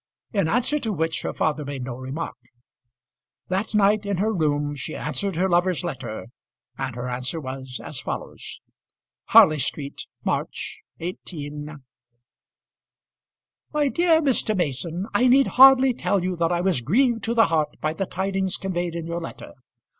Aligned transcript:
In 0.33 0.47
answer 0.47 0.79
to 0.79 0.91
which 0.91 1.21
her 1.21 1.31
father 1.31 1.63
made 1.63 1.83
no 1.83 1.95
remark. 1.95 2.35
That 3.49 3.75
night, 3.75 4.03
in 4.03 4.17
her 4.17 4.31
own 4.31 4.37
room, 4.39 4.75
she 4.75 4.95
answered 4.95 5.35
her 5.35 5.47
lover's 5.47 5.83
letter, 5.83 6.25
and 6.75 6.95
her 6.95 7.07
answer 7.07 7.39
was 7.39 7.79
as 7.83 7.99
follows: 7.99 8.61
Harley 9.25 9.59
Street, 9.59 10.07
March, 10.25 10.79
18. 10.99 11.81
MY 13.73 13.87
DEAR 13.89 14.21
MR. 14.23 14.57
MASON, 14.57 15.05
I 15.13 15.27
need 15.27 15.45
hardly 15.45 15.93
tell 15.93 16.23
you 16.23 16.35
that 16.35 16.51
I 16.51 16.61
was 16.61 16.81
grieved 16.81 17.23
to 17.25 17.35
the 17.35 17.45
heart 17.53 17.79
by 17.79 17.93
the 17.93 18.07
tidings 18.07 18.57
conveyed 18.57 18.95
in 18.95 19.05
your 19.05 19.21
letter. 19.21 19.53